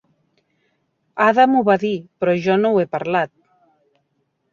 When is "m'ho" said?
1.51-1.61